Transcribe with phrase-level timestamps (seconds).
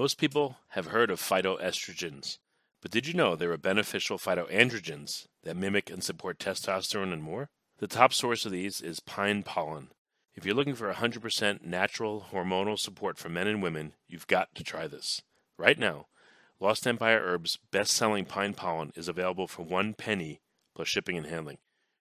[0.00, 2.38] Most people have heard of phytoestrogens,
[2.80, 7.50] but did you know there are beneficial phytoandrogens that mimic and support testosterone and more?
[7.80, 9.88] The top source of these is pine pollen.
[10.34, 14.64] If you're looking for 100% natural hormonal support for men and women, you've got to
[14.64, 15.20] try this.
[15.58, 16.06] Right now,
[16.58, 20.40] Lost Empire Herbs' best selling pine pollen is available for one penny
[20.74, 21.58] plus shipping and handling.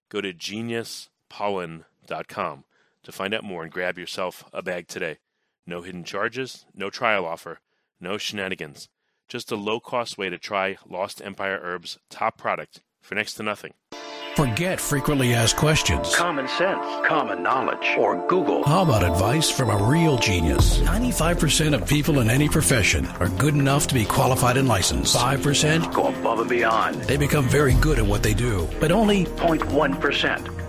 [0.08, 2.64] Go to geniuspollen.com
[3.04, 5.18] to find out more and grab yourself a bag today.
[5.68, 7.60] No hidden charges, no trial offer,
[8.00, 8.90] no shenanigans.
[9.28, 13.44] Just a low cost way to try Lost Empire Herbs' top product for next to
[13.44, 13.74] nothing.
[14.36, 16.16] Forget frequently asked questions.
[16.16, 18.64] Common sense, common knowledge, or Google.
[18.64, 20.80] How about advice from a real genius?
[20.80, 25.16] 95% of people in any profession are good enough to be qualified and licensed.
[25.16, 26.96] 5% go above and beyond.
[27.04, 30.68] They become very good at what they do, but only 0.1%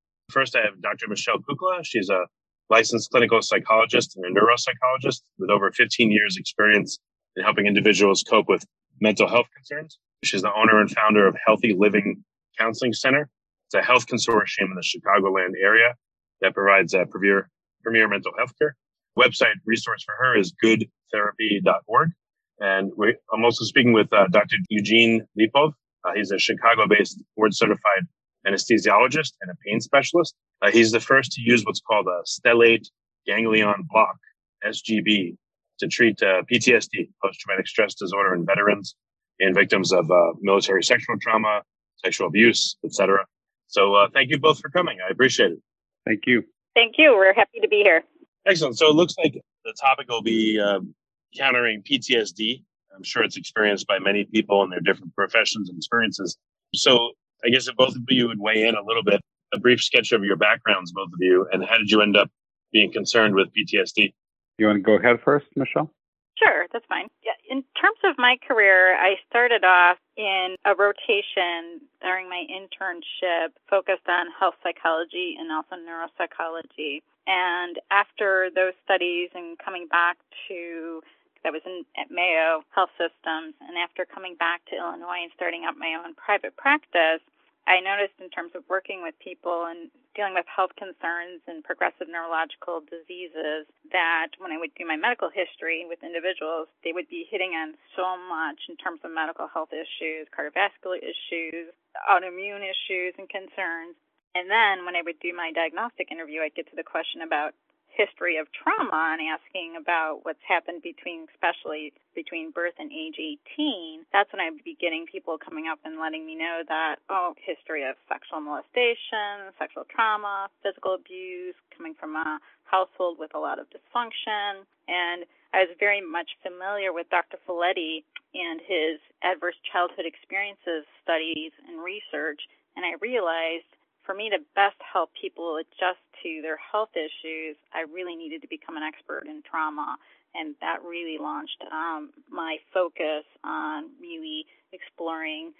[0.31, 1.07] First, I have Dr.
[1.07, 1.83] Michelle Kukla.
[1.83, 2.25] She's a
[2.69, 6.99] licensed clinical psychologist and a neuropsychologist with over 15 years experience
[7.35, 8.65] in helping individuals cope with
[9.01, 9.99] mental health concerns.
[10.23, 12.23] She's the owner and founder of Healthy Living
[12.57, 13.29] Counseling Center.
[13.67, 15.95] It's a health consortium in the Chicagoland area
[16.41, 17.49] that provides a premier,
[17.83, 18.75] premier mental health care.
[19.17, 22.11] Website resource for her is goodtherapy.org.
[22.59, 24.57] And we, I'm also speaking with uh, Dr.
[24.69, 25.73] Eugene Lipov.
[26.05, 28.07] Uh, he's a Chicago based board certified
[28.47, 30.35] anesthesiologist and a pain specialist.
[30.61, 32.87] Uh, he's the first to use what's called a stellate
[33.25, 34.17] ganglion block,
[34.65, 35.35] SGB,
[35.79, 38.95] to treat uh, PTSD, post-traumatic stress disorder in veterans
[39.39, 41.61] and victims of uh, military sexual trauma,
[41.97, 43.25] sexual abuse, etc.
[43.67, 44.99] So uh, thank you both for coming.
[45.05, 45.59] I appreciate it.
[46.05, 46.43] Thank you.
[46.75, 47.13] Thank you.
[47.15, 48.03] We're happy to be here.
[48.45, 48.77] Excellent.
[48.77, 49.33] So it looks like
[49.65, 50.93] the topic will be um,
[51.37, 52.63] countering PTSD.
[52.95, 56.37] I'm sure it's experienced by many people in their different professions and experiences.
[56.75, 57.11] So
[57.43, 59.21] I guess if both of you would weigh in a little bit,
[59.53, 62.29] a brief sketch of your backgrounds, both of you, and how did you end up
[62.71, 64.13] being concerned with PTSD?
[64.57, 65.91] You want to go ahead first, Michelle?
[66.37, 67.07] Sure, that's fine.
[67.23, 73.49] Yeah, in terms of my career, I started off in a rotation during my internship
[73.69, 77.01] focused on health psychology and also neuropsychology.
[77.27, 81.01] And after those studies and coming back to
[81.43, 85.65] that was in at Mayo Health Systems, and after coming back to Illinois and starting
[85.65, 87.21] up my own private practice,
[87.67, 92.09] I noticed in terms of working with people and dealing with health concerns and progressive
[92.09, 97.29] neurological diseases that when I would do my medical history with individuals, they would be
[97.29, 101.71] hitting on so much in terms of medical health issues, cardiovascular issues,
[102.09, 103.95] autoimmune issues and concerns.
[104.33, 107.53] And then when I would do my diagnostic interview, I'd get to the question about
[107.91, 114.07] history of trauma and asking about what's happened between, especially between birth and age 18,
[114.11, 117.83] that's when I'd be getting people coming up and letting me know that, oh, history
[117.87, 123.67] of sexual molestation, sexual trauma, physical abuse, coming from a household with a lot of
[123.69, 124.63] dysfunction.
[124.87, 127.37] And I was very much familiar with Dr.
[127.47, 128.03] Felitti
[128.33, 132.39] and his adverse childhood experiences studies and research.
[132.75, 133.67] And I realized
[134.11, 138.47] for me to best help people adjust to their health issues, I really needed to
[138.51, 139.95] become an expert in trauma.
[140.35, 144.43] And that really launched um, my focus on really
[144.75, 145.55] exploring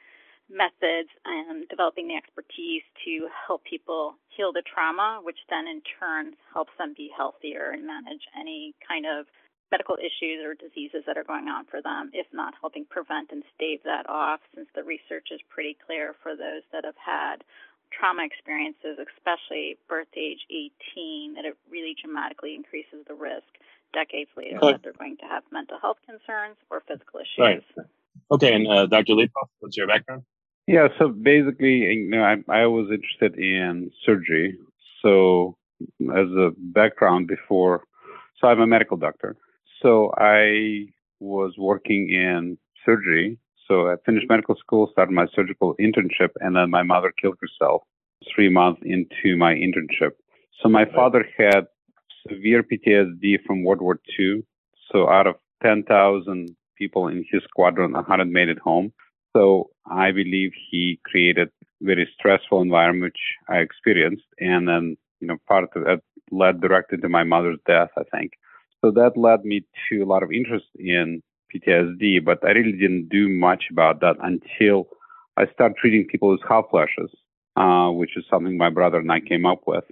[0.51, 6.35] methods and developing the expertise to help people heal the trauma, which then in turn
[6.51, 9.31] helps them be healthier and manage any kind of
[9.71, 13.43] medical issues or diseases that are going on for them, if not helping prevent and
[13.55, 17.39] stave that off, since the research is pretty clear for those that have had
[17.91, 23.47] trauma experiences, especially birth age 18, that it really dramatically increases the risk
[23.93, 24.71] decades later okay.
[24.73, 27.39] that they're going to have mental health concerns or physical issues.
[27.39, 27.63] Right.
[28.31, 29.13] Okay, and uh, Dr.
[29.13, 30.23] Lipov, what's your background?
[30.67, 34.57] Yeah, so basically, you know, I, I was interested in surgery.
[35.01, 35.57] So,
[36.01, 37.83] as a background before,
[38.39, 39.35] so I'm a medical doctor.
[39.81, 40.87] So I
[41.19, 43.37] was working in surgery
[43.71, 47.83] so I finished medical school, started my surgical internship, and then my mother killed herself
[48.35, 50.11] three months into my internship.
[50.61, 51.67] So my father had
[52.27, 54.43] severe PTSD from World War II.
[54.91, 58.91] So out of 10,000 people in his squadron, 100 made it home.
[59.31, 61.47] So I believe he created
[61.81, 64.25] very stressful environment, which I experienced.
[64.37, 68.33] And then, you know, part of that led directly to my mother's death, I think.
[68.81, 71.23] So that led me to a lot of interest in
[71.53, 74.87] PTSD, but I really didn't do much about that until
[75.37, 77.09] I started treating people with hot flashes,
[77.55, 79.83] uh, which is something my brother and I came up with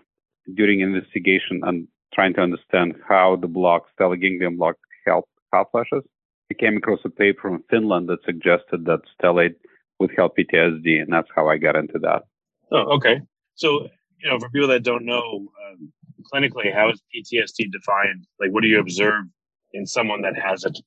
[0.55, 4.75] during investigation and trying to understand how the blocks, stellate block,
[5.05, 6.03] help hot flashes.
[6.51, 9.55] I came across a paper from Finland that suggested that stellate
[9.99, 12.23] would help PTSD, and that's how I got into that.
[12.71, 13.21] Oh, okay.
[13.55, 13.87] So,
[14.21, 15.91] you know, for people that don't know, um,
[16.33, 18.25] clinically, how is PTSD defined?
[18.39, 19.25] Like, what do you observe
[19.73, 20.77] in someone that has it?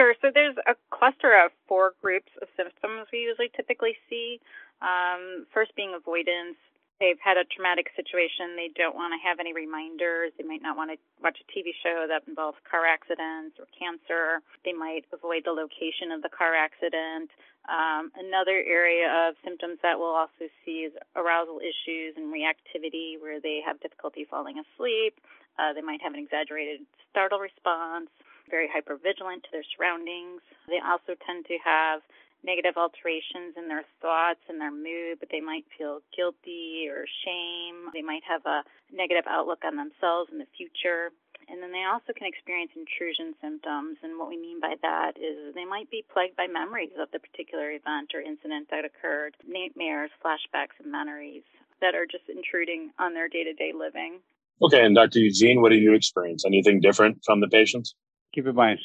[0.00, 0.16] Sure.
[0.24, 4.40] So there's a cluster of four groups of symptoms we usually typically see.
[4.80, 6.56] Um, first being avoidance,
[7.04, 10.32] they've had a traumatic situation, they don't want to have any reminders.
[10.40, 14.40] They might not want to watch a TV show that involves car accidents or cancer.
[14.64, 17.28] They might avoid the location of the car accident.
[17.68, 23.36] Um, another area of symptoms that we'll also see is arousal issues and reactivity, where
[23.36, 25.20] they have difficulty falling asleep.
[25.60, 26.80] Uh, they might have an exaggerated
[27.10, 28.08] startle response,
[28.48, 30.40] very hypervigilant to their surroundings.
[30.68, 32.00] They also tend to have
[32.42, 37.92] negative alterations in their thoughts and their mood, but they might feel guilty or shame.
[37.92, 41.12] They might have a negative outlook on themselves in the future.
[41.50, 43.98] And then they also can experience intrusion symptoms.
[44.02, 47.18] And what we mean by that is they might be plagued by memories of the
[47.18, 51.42] particular event or incident that occurred, nightmares, flashbacks, and memories
[51.82, 54.20] that are just intruding on their day to day living.
[54.62, 54.84] Okay.
[54.84, 55.18] And Dr.
[55.18, 56.44] Eugene, what do you experience?
[56.44, 57.94] Anything different from the patients?
[58.34, 58.78] Keep in mind,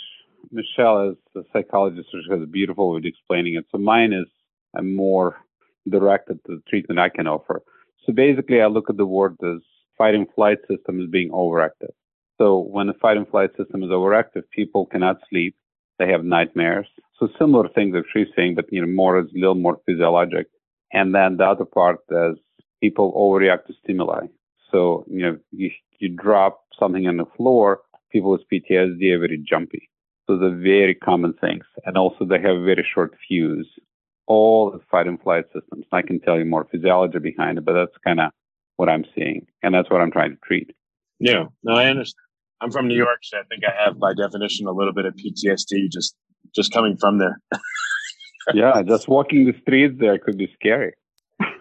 [0.52, 3.66] Michelle is a psychologist, which has a beautiful way of explaining it.
[3.72, 4.26] So mine is
[4.76, 5.38] I'm more
[5.90, 7.62] directed to the treatment I can offer.
[8.06, 9.62] So basically, I look at the word as
[9.98, 11.94] fight and flight system is being overactive.
[12.38, 15.56] So when the fight and flight system is overactive, people cannot sleep.
[16.00, 16.88] They have nightmares.
[17.20, 20.48] So similar things that she's saying, but you know, more is a little more physiologic.
[20.92, 22.38] And then the other part is
[22.82, 24.28] people overreact to stimuli.
[24.72, 27.82] So, you know, you, you drop something on the floor,
[28.12, 29.90] people with PTSD are very jumpy.
[30.28, 31.66] So they're very common things.
[31.86, 33.70] And also they have a very short fuse.
[34.28, 35.86] All the fight and flight systems.
[35.92, 38.32] I can tell you more physiology behind it, but that's kind of
[38.78, 39.46] what I'm seeing.
[39.62, 40.72] And that's what I'm trying to treat.
[41.20, 42.26] Yeah, no, I understand.
[42.62, 45.14] I'm from New York, so I think I have by definition a little bit of
[45.14, 46.16] PTSD just
[46.56, 47.40] just coming from there.
[48.54, 50.94] yeah, just walking the streets there could be scary.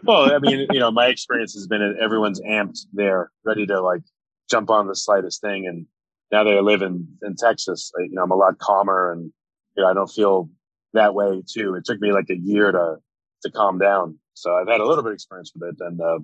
[0.05, 3.81] Well, I mean, you know, my experience has been that everyone's amped there, ready to
[3.81, 4.03] like
[4.51, 5.67] jump on the slightest thing.
[5.67, 5.87] And
[6.33, 9.33] now that I live in, in Texas, I, you know, I'm a lot calmer and,
[9.77, 10.51] you know, I don't feel
[10.93, 11.75] that way too.
[11.75, 12.97] It took me like a year to,
[13.43, 14.19] to calm down.
[14.35, 15.77] So I've had a little bit of experience with it.
[15.81, 16.19] And, uh,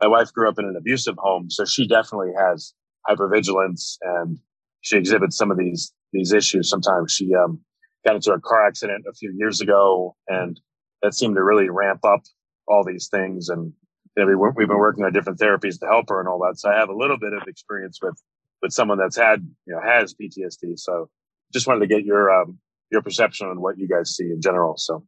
[0.00, 1.50] my wife grew up in an abusive home.
[1.50, 2.74] So she definitely has
[3.08, 4.38] hypervigilance and
[4.80, 6.68] she exhibits some of these, these issues.
[6.68, 7.60] Sometimes she, um,
[8.04, 10.60] got into a car accident a few years ago and
[11.02, 12.22] that seemed to really ramp up
[12.66, 13.48] all these things.
[13.48, 13.72] And
[14.16, 16.58] you know, we, we've been working on different therapies to help her and all that.
[16.58, 18.20] So I have a little bit of experience with
[18.62, 20.78] with someone that's had you know has PTSD.
[20.78, 21.10] So
[21.52, 22.58] just wanted to get your um,
[22.90, 24.74] your perception on what you guys see in general.
[24.76, 25.04] So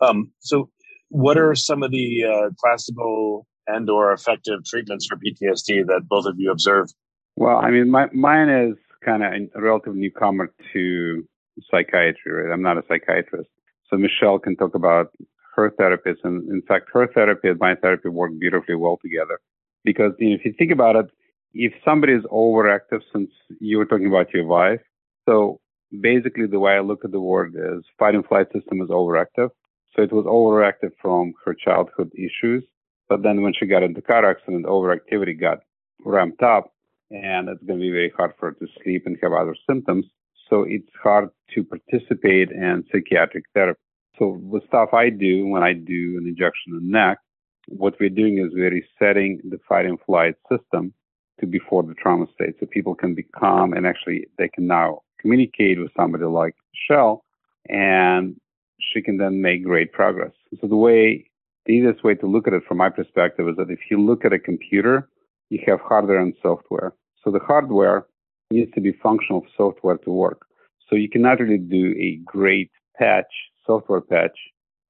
[0.00, 0.70] um, so
[1.08, 6.26] what are some of the uh, classical and or effective treatments for PTSD that both
[6.26, 6.88] of you observe?
[7.36, 11.28] Well, I mean, my, mine is kind of a relative newcomer to
[11.70, 12.32] psychiatry.
[12.32, 12.52] Right?
[12.52, 13.48] I'm not a psychiatrist,
[13.88, 15.12] so Michelle can talk about
[15.54, 19.38] her therapies, and in fact, her therapy and my therapy work beautifully well together.
[19.84, 21.06] Because you know, if you think about it,
[21.54, 24.80] if somebody is overactive, since you were talking about your wife,
[25.28, 25.60] so
[26.00, 29.50] basically the way I look at the word is fight and flight system is overactive.
[29.94, 32.64] So it was overactive from her childhood issues.
[33.08, 35.58] But then when she got into car accident, overactivity got
[36.04, 36.72] ramped up
[37.10, 40.06] and it's going to be very hard for her to sleep and have other symptoms.
[40.48, 43.80] So it's hard to participate in psychiatric therapy.
[44.22, 47.18] So the stuff I do when I do an injection in the neck,
[47.66, 50.94] what we're doing is we're resetting the fight and flight system
[51.40, 52.54] to before the trauma state.
[52.60, 56.54] So people can be calm and actually they can now communicate with somebody like
[56.88, 57.24] Shell
[57.68, 58.36] and
[58.78, 60.30] she can then make great progress.
[60.60, 61.28] So the way,
[61.66, 64.24] the easiest way to look at it from my perspective is that if you look
[64.24, 65.08] at a computer,
[65.50, 66.92] you have hardware and software.
[67.24, 68.06] So the hardware
[68.52, 70.46] needs to be functional for software to work.
[70.88, 73.32] So you cannot really do a great patch,
[73.66, 74.36] software patch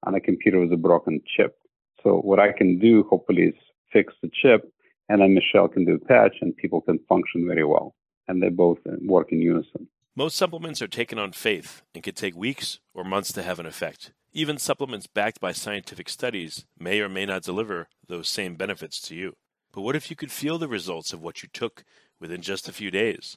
[0.05, 1.57] on a computer with a broken chip.
[2.03, 3.55] So what I can do hopefully is
[3.93, 4.73] fix the chip
[5.13, 7.95] and then Michelle can do patch, and people can function very well,
[8.29, 9.89] and they both work in unison.
[10.17, 13.67] Most supplements are taken on faith and can take weeks or months to have an
[13.67, 14.13] effect.
[14.33, 19.15] Even supplements backed by scientific studies may or may not deliver those same benefits to
[19.15, 19.37] you.
[19.73, 21.85] But what if you could feel the results of what you took
[22.19, 23.37] within just a few days?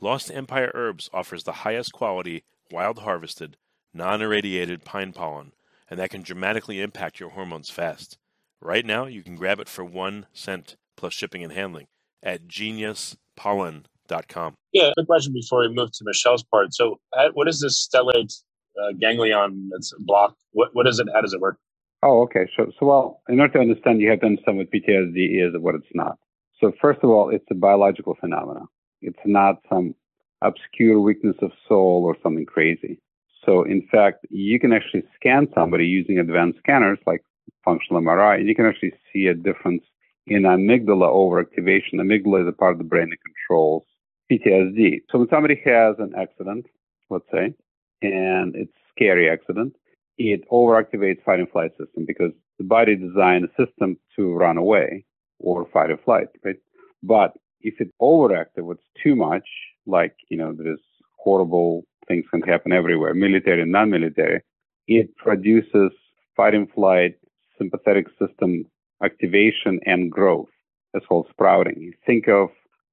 [0.00, 3.56] Lost Empire Herbs offers the highest quality, wild harvested,
[3.92, 5.52] non irradiated pine pollen,
[5.90, 8.18] and that can dramatically impact your hormones fast.
[8.60, 11.86] Right now, you can grab it for one cent plus shipping and handling
[12.22, 14.54] at geniuspollen.com.
[14.72, 16.74] Yeah, quick question before we move to Michelle's part.
[16.74, 16.98] So,
[17.34, 18.34] what is this stellate
[18.80, 20.40] uh, ganglion that's blocked?
[20.52, 21.08] What what is it?
[21.14, 21.58] How does it work?
[22.02, 22.48] Oh, okay.
[22.56, 25.62] So, so well, in order to understand, you have to understand what PTSD is and
[25.62, 26.18] what it's not.
[26.60, 28.66] So, first of all, it's a biological phenomenon.
[29.00, 29.94] It's not some
[30.42, 33.00] obscure weakness of soul or something crazy.
[33.44, 37.22] So, in fact, you can actually scan somebody using advanced scanners like
[37.64, 39.82] functional MRI, and you can actually see a difference
[40.26, 41.94] in amygdala overactivation.
[41.94, 43.84] Amygdala is a part of the brain that controls
[44.30, 45.02] PTSD.
[45.10, 46.66] So, when somebody has an accident,
[47.10, 47.54] let's say,
[48.02, 49.74] and it's scary accident,
[50.18, 55.04] it overactivates fight and flight system because the body designed a system to run away
[55.38, 56.56] or fight or flight, right?
[57.02, 59.48] But if it's overactive, it's too much,
[59.86, 60.80] like, you know, there's
[61.16, 64.42] horrible things can happen everywhere, military and non-military,
[64.86, 65.92] it produces
[66.36, 67.16] fight and flight
[67.58, 68.64] sympathetic system
[69.02, 70.48] activation and growth.
[70.92, 71.76] That's called sprouting.
[71.78, 72.48] You think of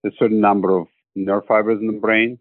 [0.05, 2.37] a certain number of nerve fibers in the brain.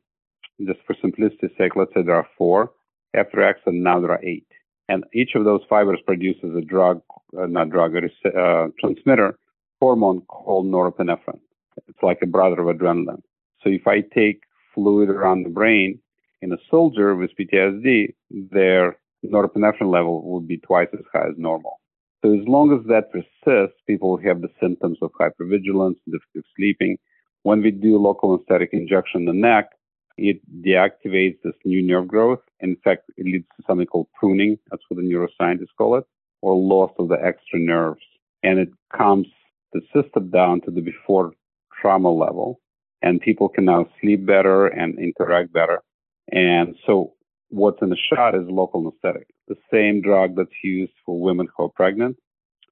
[0.66, 2.73] Just for simplicity's sake, let's say there are four.
[3.14, 4.47] After accident, now there are eight.
[4.88, 7.00] And each of those fibers produces a drug,
[7.38, 9.38] uh, not drug, a uh, transmitter
[9.81, 11.40] hormone called norepinephrine.
[11.88, 13.23] It's like a brother of adrenaline.
[13.62, 14.43] So if I take
[14.75, 15.99] fluid around the brain
[16.44, 21.80] in a soldier with PTSD, their norepinephrine level would be twice as high as normal.
[22.22, 26.98] So as long as that persists, people have the symptoms of hypervigilance, difficulty sleeping.
[27.44, 29.70] When we do local anesthetic injection in the neck,
[30.18, 32.42] it deactivates this new nerve growth.
[32.60, 34.58] In fact, it leads to something called pruning.
[34.70, 36.04] That's what the neuroscientists call it,
[36.42, 38.04] or loss of the extra nerves.
[38.42, 39.28] And it calms
[39.72, 41.32] the system down to the before
[41.80, 42.60] trauma level.
[43.00, 45.82] And people can now sleep better and interact better.
[46.31, 47.12] And so
[47.49, 51.64] what's in the shot is local anesthetic, the same drug that's used for women who
[51.64, 52.16] are pregnant.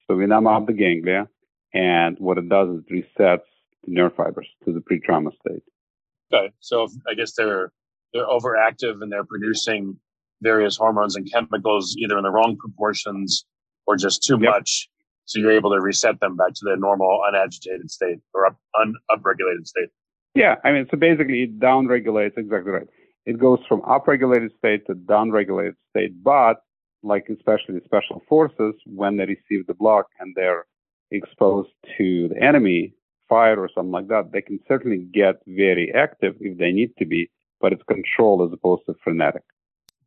[0.07, 1.29] So we numb up the ganglia,
[1.73, 3.41] and what it does is it resets
[3.85, 5.63] the nerve fibers to the pre-trauma state.
[6.33, 7.73] Okay, so I guess they're
[8.13, 9.97] they're overactive and they're producing
[10.43, 13.45] various hormones and chemicals either in the wrong proportions
[13.87, 14.51] or just too yep.
[14.51, 14.89] much.
[15.25, 18.95] So you're able to reset them back to their normal unagitated state or up, un,
[19.11, 19.89] upregulated state.
[20.35, 22.87] Yeah, I mean, so basically it downregulates, exactly right.
[23.25, 26.57] It goes from upregulated state to downregulated state, but
[27.02, 30.67] like especially the special forces, when they receive the block and they're
[31.11, 32.95] exposed to the enemy,
[33.29, 37.07] fire or something like that, they can certainly get very active if they need to
[37.07, 39.43] be, but it's controlled as opposed to frenetic.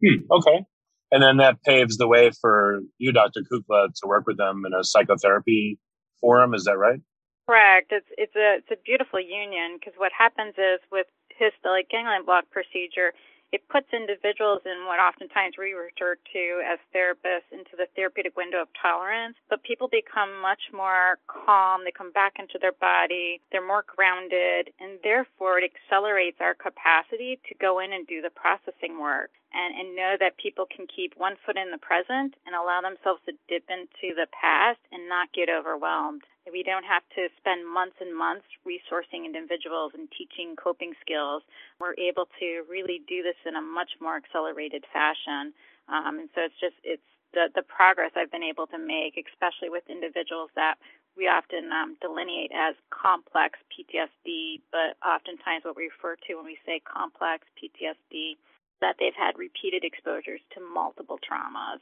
[0.03, 0.65] Hmm, okay.
[1.11, 3.41] And then that paves the way for you, Dr.
[3.51, 5.79] Kukla, to work with them in a psychotherapy
[6.19, 6.53] forum.
[6.53, 6.99] Is that right?
[7.47, 7.91] Correct.
[7.91, 11.05] It's it's a it's a beautiful union because what happens is with
[11.37, 13.13] his stellate ganglion block procedure,
[13.51, 18.61] it puts individuals in what oftentimes we refer to as therapists into the therapeutic window
[18.61, 21.85] of tolerance, but people become much more calm.
[21.85, 23.39] They come back into their body.
[23.51, 28.33] They're more grounded, and therefore it accelerates our capacity to go in and do the
[28.33, 32.53] processing work and, and know that people can keep one foot in the present and
[32.53, 36.21] allow themselves to dip into the past and not get overwhelmed.
[36.51, 41.41] We don't have to spend months and months resourcing individuals and teaching coping skills.
[41.79, 45.55] We're able to really do this in a much more accelerated fashion.
[45.89, 49.73] Um, and so it's just, it's the, the progress I've been able to make, especially
[49.73, 50.77] with individuals that
[51.17, 56.59] we often um, delineate as complex PTSD, but oftentimes what we refer to when we
[56.65, 58.35] say complex PTSD,
[58.81, 61.79] that they've had repeated exposures to multiple traumas.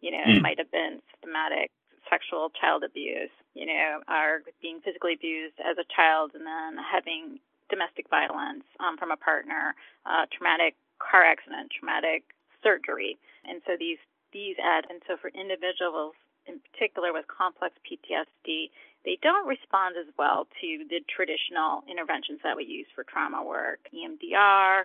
[0.00, 0.36] You know, mm.
[0.36, 1.70] it might have been systematic
[2.10, 7.38] sexual child abuse, you know, or being physically abused as a child and then having
[7.68, 9.74] domestic violence um, from a partner,
[10.06, 12.22] uh, traumatic car accident, traumatic
[12.62, 13.18] surgery.
[13.44, 13.98] And so these
[14.32, 16.14] these add and so for individuals
[16.46, 18.70] in particular with complex PTSD,
[19.04, 23.78] they don't respond as well to the traditional interventions that we use for trauma work.
[23.94, 24.82] EMDR,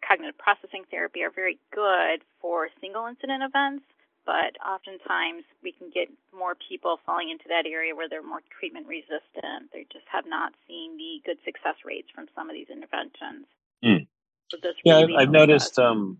[0.00, 3.84] cognitive processing therapy are very good for single incident events,
[4.24, 8.88] but oftentimes we can get more people falling into that area where they're more treatment
[8.88, 9.68] resistant.
[9.72, 13.44] They just have not seen the good success rates from some of these interventions.
[13.84, 14.08] Mm.
[14.48, 15.78] So yeah, really I've, I've noticed.
[15.78, 16.18] Um,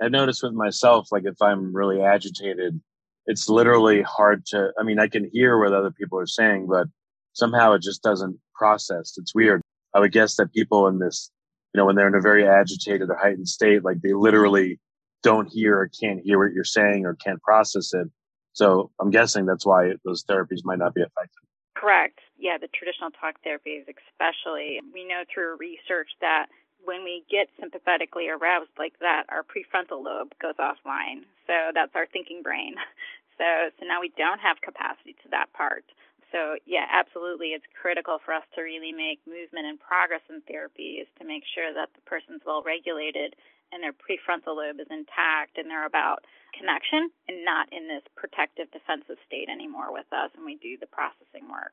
[0.00, 2.80] I've noticed with myself, like if I'm really agitated,
[3.28, 4.72] it's literally hard to.
[4.80, 6.88] I mean, I can hear what other people are saying, but
[7.34, 9.14] somehow it just doesn't process.
[9.16, 9.60] It's weird.
[9.94, 11.30] I would guess that people in this,
[11.72, 14.80] you know, when they're in a very agitated or heightened state, like they literally
[15.22, 18.08] don't hear or can't hear what you're saying or can't process it.
[18.54, 21.44] So I'm guessing that's why those therapies might not be effective.
[21.76, 22.18] Correct.
[22.38, 26.46] Yeah, the traditional talk therapies, especially, we know through research that
[26.84, 31.22] when we get sympathetically aroused like that, our prefrontal lobe goes offline.
[31.46, 32.74] So that's our thinking brain.
[33.38, 33.46] So,
[33.78, 35.86] so now we don't have capacity to that part.
[36.34, 37.56] So, yeah, absolutely.
[37.56, 41.42] It's critical for us to really make movement and progress in therapy is to make
[41.48, 43.32] sure that the person's well regulated
[43.72, 48.68] and their prefrontal lobe is intact and they're about connection and not in this protective
[48.72, 51.72] defensive state anymore with us and we do the processing work.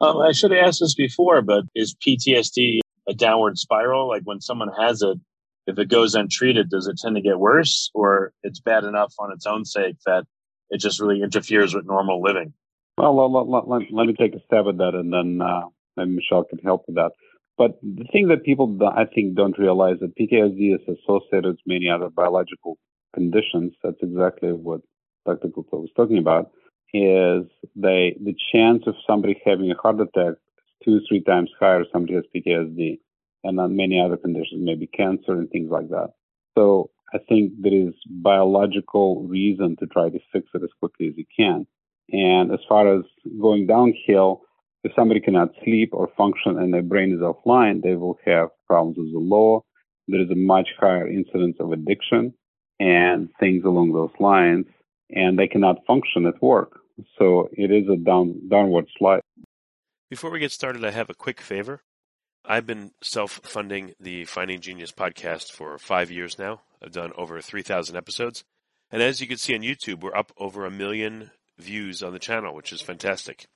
[0.00, 4.08] Um, I should have asked this before, but is PTSD a downward spiral?
[4.08, 5.18] Like when someone has it,
[5.66, 9.32] if it goes untreated, does it tend to get worse or it's bad enough on
[9.32, 10.24] its own sake that
[10.70, 12.54] it just really interferes with normal living?
[12.96, 15.62] Well, let, let, let, let me take a stab at that and then uh,
[15.96, 17.12] maybe Michelle can help with that.
[17.56, 21.90] But the thing that people, I think, don't realize that PTSD is associated with many
[21.90, 22.78] other biological
[23.14, 23.74] conditions.
[23.82, 24.80] That's exactly what
[25.26, 25.48] Dr.
[25.48, 26.50] Kukla was talking about.
[26.92, 27.44] Is
[27.76, 31.88] they the chance of somebody having a heart attack is two, three times higher if
[31.92, 32.98] somebody has PTSD,
[33.44, 36.10] and then many other conditions, maybe cancer and things like that.
[36.56, 41.14] So I think there is biological reason to try to fix it as quickly as
[41.16, 41.66] you can.
[42.12, 43.04] And as far as
[43.40, 44.42] going downhill,
[44.82, 48.96] if somebody cannot sleep or function and their brain is offline, they will have problems
[48.96, 49.62] with the law.
[50.08, 52.34] There is a much higher incidence of addiction
[52.78, 54.66] and things along those lines,
[55.10, 56.80] and they cannot function at work.
[57.18, 59.20] So it is a down, downward slide.
[60.08, 61.82] Before we get started, I have a quick favor.
[62.44, 66.62] I've been self funding the Finding Genius podcast for five years now.
[66.82, 68.44] I've done over 3,000 episodes.
[68.90, 72.18] And as you can see on YouTube, we're up over a million views on the
[72.18, 73.46] channel, which is fantastic.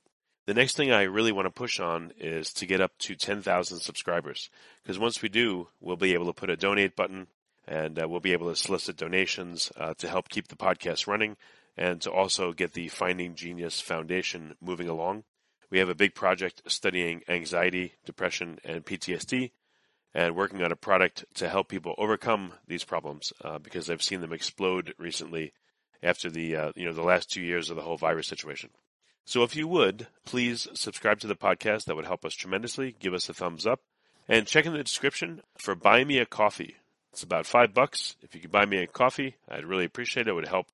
[0.46, 3.78] The next thing I really want to push on is to get up to 10,000
[3.78, 4.50] subscribers.
[4.82, 7.28] Because once we do, we'll be able to put a donate button
[7.66, 11.36] and uh, we'll be able to solicit donations uh, to help keep the podcast running
[11.76, 15.24] and to also get the Finding Genius Foundation moving along.
[15.70, 19.50] We have a big project studying anxiety, depression, and PTSD
[20.14, 24.20] and working on a product to help people overcome these problems uh, because I've seen
[24.20, 25.52] them explode recently
[26.02, 28.70] after the uh, you know the last two years of the whole virus situation.
[29.26, 31.84] So if you would, please subscribe to the podcast.
[31.84, 32.94] That would help us tremendously.
[32.98, 33.80] Give us a thumbs up.
[34.28, 36.76] And check in the description for Buy Me a Coffee.
[37.12, 38.16] It's about five bucks.
[38.22, 40.30] If you could buy me a coffee, I'd really appreciate it.
[40.30, 40.66] It would help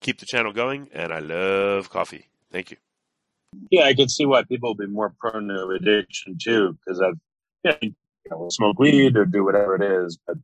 [0.00, 0.88] keep the channel going.
[0.92, 2.26] And I love coffee.
[2.50, 2.76] Thank you.
[3.70, 7.18] Yeah, I can see why people would be more prone to addiction too, because I've
[7.64, 7.72] know,
[8.24, 10.36] you know, smoke weed or do whatever it is, but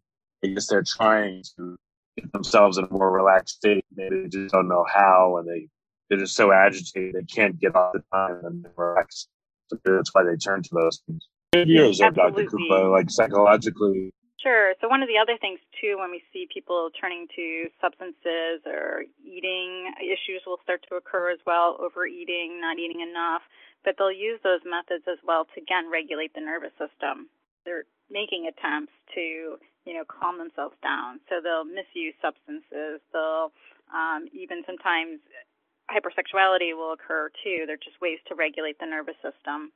[0.44, 1.76] I guess they're trying to
[2.16, 3.84] get themselves in a more relaxed state.
[3.94, 5.68] Maybe they just don't know how, and they
[6.08, 9.28] they're just so agitated they can't get off the time and relax.
[9.68, 11.26] So that's why they turn to those things.
[11.52, 12.44] Good years there, Dr.
[12.44, 14.12] Kukla, like psychologically.
[14.38, 14.74] Sure.
[14.80, 19.02] So one of the other things too, when we see people turning to substances or
[19.18, 23.42] eating issues will start to occur as well, overeating, not eating enough,
[23.84, 27.26] but they'll use those methods as well to again regulate the nervous system.
[27.66, 31.20] They're making attempts to, you know, calm themselves down.
[31.29, 33.02] So they'll misuse substances.
[33.12, 33.52] They'll
[33.92, 35.20] um, even sometimes
[35.90, 37.64] hypersexuality will occur too.
[37.66, 39.72] They're just ways to regulate the nervous system.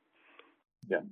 [0.88, 1.04] Yeah.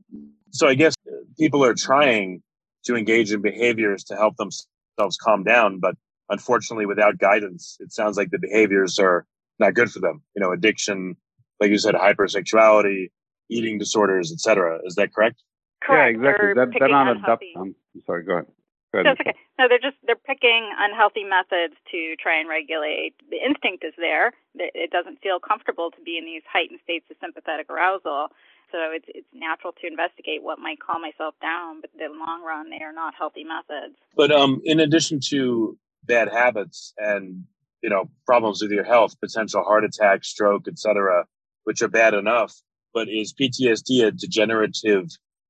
[0.51, 0.95] So I guess
[1.39, 2.43] people are trying
[2.85, 5.95] to engage in behaviors to help themselves calm down, but
[6.29, 9.27] unfortunately, without guidance, it sounds like the behaviors are
[9.59, 10.23] not good for them.
[10.35, 11.17] You know, addiction,
[11.61, 13.11] like you said, hypersexuality,
[13.51, 14.81] eating disorders, etc.
[14.85, 15.43] Is that correct?
[15.83, 16.19] Correct.
[16.19, 16.55] Yeah, exactly.
[16.55, 17.45] That, they're not adapt.
[17.57, 17.75] I'm
[18.07, 18.25] sorry.
[18.25, 18.47] Go ahead.
[18.93, 19.07] Go ahead.
[19.07, 19.39] That's okay.
[19.59, 23.15] No, they're just they're picking unhealthy methods to try and regulate.
[23.31, 24.33] The instinct is there.
[24.55, 28.29] It doesn't feel comfortable to be in these heightened states of sympathetic arousal.
[28.73, 32.43] So it's it's natural to investigate what might calm myself down, but in the long
[32.43, 33.97] run, they are not healthy methods.
[34.17, 37.45] But um, in addition to bad habits and
[37.83, 41.25] you know problems with your health, potential heart attack, stroke, etc.,
[41.65, 42.55] which are bad enough,
[42.95, 45.09] but is PTSD a degenerative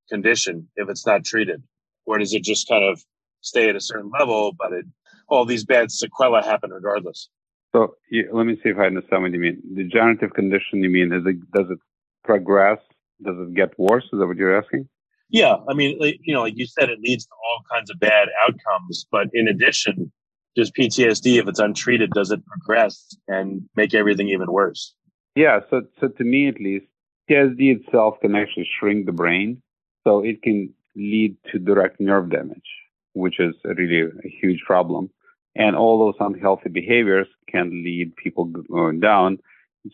[0.09, 1.62] condition if it's not treated,
[2.07, 3.03] or does it just kind of
[3.40, 4.85] stay at a certain level, but it,
[5.29, 7.29] all these bad sequelae happen regardless.
[7.75, 9.61] So you, let me see if I understand what you mean.
[9.75, 11.79] Degenerative condition, you mean, is it, does it
[12.25, 12.79] progress?
[13.23, 14.05] Does it get worse?
[14.05, 14.88] Is that what you're asking?
[15.31, 15.57] Yeah.
[15.68, 19.07] I mean, you know, like you said, it leads to all kinds of bad outcomes.
[19.11, 20.11] But in addition,
[20.57, 24.94] does PTSD, if it's untreated, does it progress and make everything even worse?
[25.35, 25.61] Yeah.
[25.68, 26.87] So, so to me, at least,
[27.31, 29.61] PTSD itself can actually shrink the brain.
[30.09, 32.71] So it can lead to direct nerve damage
[33.18, 35.11] which is really a huge problem.
[35.57, 39.38] And all those unhealthy behaviors can lead people going down.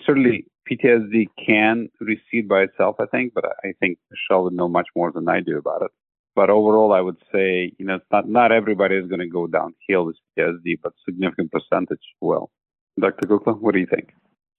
[0.05, 4.89] Certainly, PTSD can recede by itself, I think, but I think Michelle would know much
[4.95, 5.91] more than I do about it.
[6.35, 10.07] But overall, I would say, you know, not, not everybody is going to go downhill
[10.07, 12.51] with PTSD, but significant percentage will.
[13.01, 13.29] Dr.
[13.29, 14.13] Kukla, what do you think?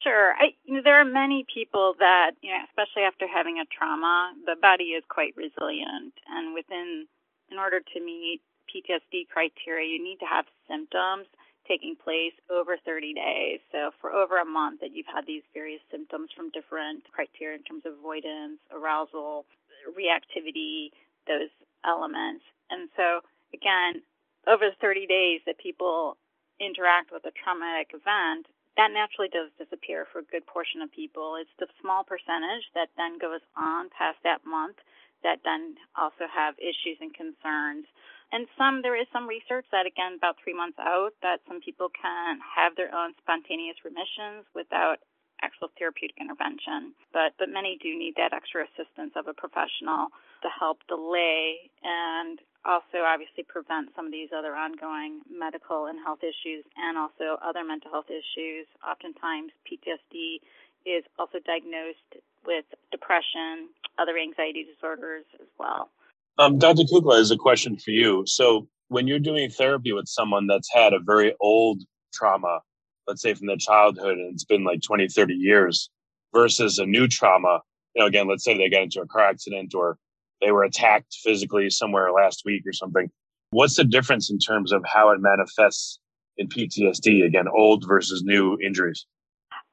[0.06, 0.38] Sure.
[0.38, 4.34] I, you know, there are many people that, you know, especially after having a trauma,
[4.46, 6.14] the body is quite resilient.
[6.30, 7.08] And within,
[7.50, 11.26] in order to meet PTSD criteria, you need to have symptoms
[11.68, 13.60] taking place over 30 days.
[13.72, 17.64] So for over a month that you've had these various symptoms from different criteria in
[17.66, 19.50] terms of avoidance, arousal,
[19.90, 20.94] reactivity,
[21.26, 21.50] those
[21.82, 22.46] elements.
[22.70, 23.26] And so
[23.58, 24.06] again,
[24.46, 26.18] over 30 days that people
[26.62, 28.46] interact with a traumatic event,
[28.78, 31.40] that naturally does disappear for a good portion of people.
[31.40, 34.78] It's the small percentage that then goes on past that month
[35.24, 37.90] that then also have issues and concerns.
[38.30, 41.90] And some, there is some research that, again, about three months out, that some people
[41.90, 45.02] can have their own spontaneous remissions without
[45.42, 46.94] actual therapeutic intervention.
[47.14, 50.14] But, but many do need that extra assistance of a professional
[50.46, 56.20] to help delay and also obviously prevent some of these other ongoing medical and health
[56.26, 58.66] issues and also other mental health issues.
[58.82, 60.42] Oftentimes, PTSD
[60.86, 65.90] is also diagnosed with depression, other anxiety disorders as well.
[66.38, 66.84] Um, Dr.
[66.84, 68.24] Kukla is a question for you.
[68.26, 71.82] So, when you're doing therapy with someone that's had a very old
[72.14, 72.60] trauma,
[73.08, 75.90] let's say from their childhood, and it's been like 20, 30 years,
[76.34, 77.62] versus a new trauma,
[77.96, 79.98] you know, again, let's say they got into a car accident or
[80.46, 83.10] they were attacked physically somewhere last week or something.
[83.50, 86.00] What's the difference in terms of how it manifests
[86.38, 87.26] in PTSD?
[87.26, 89.08] Again, old versus new injuries.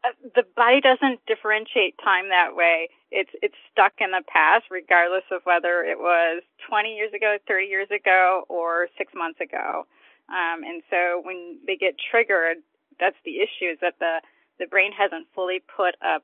[0.04, 2.88] Uh, the body doesn't differentiate time that way.
[3.10, 7.66] It's it's stuck in the past, regardless of whether it was 20 years ago, 30
[7.66, 9.86] years ago, or six months ago.
[10.28, 12.58] Um, and so when they get triggered,
[12.98, 14.22] that's the issue: is that the
[14.58, 16.18] the brain hasn't fully put a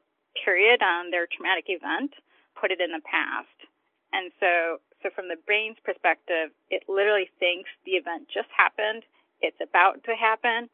[0.44, 2.14] period on their traumatic event,
[2.58, 3.67] put it in the past.
[4.12, 9.04] And so, so from the brain's perspective, it literally thinks the event just happened,
[9.40, 10.68] it's about to happen,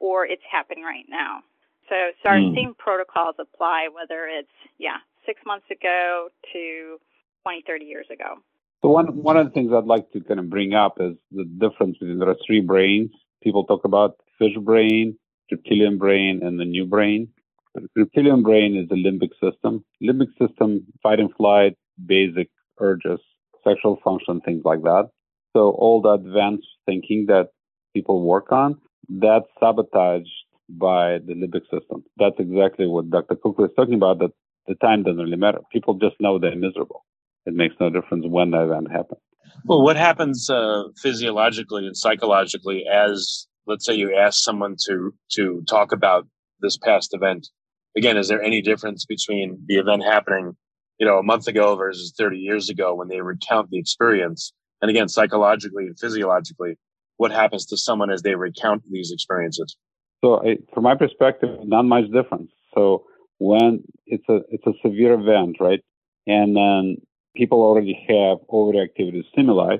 [0.00, 1.40] or it's happening right now.
[1.88, 2.54] So, so our mm.
[2.54, 6.98] same protocols apply whether it's, yeah, six months ago to
[7.42, 8.40] 20, 30 years ago.
[8.82, 11.44] So one, one of the things I'd like to kind of bring up is the
[11.44, 13.10] difference between there are three brains.
[13.42, 15.18] People talk about fish brain,
[15.50, 17.28] reptilian brain, and the new brain.
[17.74, 19.84] The reptilian brain is the limbic system.
[20.02, 23.20] Limbic system, fight and flight, basic urges,
[23.64, 25.10] sexual function, things like that.
[25.56, 27.48] So all the advanced thinking that
[27.94, 30.28] people work on, that's sabotaged
[30.68, 32.04] by the limbic system.
[32.18, 33.36] That's exactly what Dr.
[33.36, 34.32] Kukla was talking about, that
[34.66, 35.60] the time doesn't really matter.
[35.72, 37.04] People just know they're miserable.
[37.46, 39.20] It makes no difference when the event happens.
[39.64, 45.62] Well, what happens uh, physiologically and psychologically as, let's say, you ask someone to to
[45.68, 46.26] talk about
[46.60, 47.48] this past event?
[47.96, 50.56] Again, is there any difference between the event happening
[50.98, 54.52] you know, a month ago versus 30 years ago when they recount the experience.
[54.82, 56.76] And again, psychologically and physiologically,
[57.16, 59.76] what happens to someone as they recount these experiences?
[60.24, 62.50] So, I, from my perspective, not much difference.
[62.74, 63.04] So,
[63.38, 65.80] when it's a it's a severe event, right,
[66.26, 66.96] and then
[67.36, 69.76] people already have overreactivity stimuli.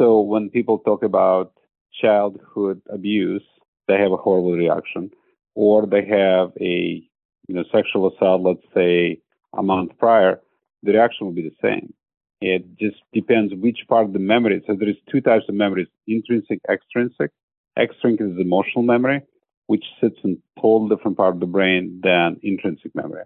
[0.00, 1.52] So, when people talk about
[2.00, 3.44] childhood abuse,
[3.88, 5.10] they have a horrible reaction,
[5.54, 7.02] or they have a
[7.48, 9.20] you know sexual assault, let's say
[9.56, 10.40] a month prior
[10.82, 11.92] the reaction will be the same.
[12.40, 14.62] It just depends which part of the memory.
[14.66, 17.30] So there is two types of memories: intrinsic, extrinsic.
[17.78, 19.22] Extrinsic is emotional memory,
[19.66, 23.24] which sits in a total different part of the brain than intrinsic memory.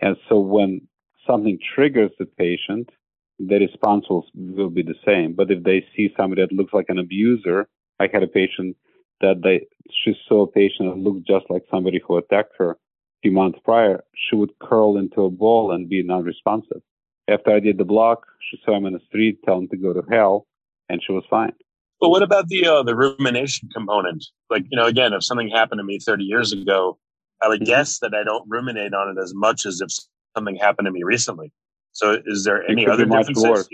[0.00, 0.88] And so when
[1.26, 2.88] something triggers the patient,
[3.38, 5.34] the response will, will be the same.
[5.34, 7.68] But if they see somebody that looks like an abuser,
[8.00, 8.76] I had a patient
[9.20, 12.76] that they she saw a patient that looked just like somebody who attacked her a
[13.22, 16.82] few months prior, she would curl into a ball and be non-responsive.
[17.28, 19.92] After I did the block, she saw him in the street, telling him to go
[19.92, 20.46] to hell,
[20.88, 21.52] and she was fine.
[22.00, 24.26] But what about the uh, the rumination component?
[24.50, 26.98] Like, you know, again, if something happened to me 30 years ago,
[27.42, 27.70] I would mm-hmm.
[27.70, 29.88] guess that I don't ruminate on it as much as if
[30.36, 31.52] something happened to me recently.
[31.92, 33.68] So, is there any other differences?